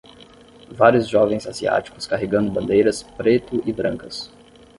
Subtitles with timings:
[0.71, 4.31] vários jovens asiáticos carregando bandeiras preto e brancas